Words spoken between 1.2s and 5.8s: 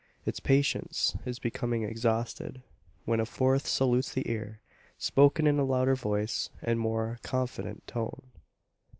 is becoming exhausted, when a fourth salutes the ear, spoken in a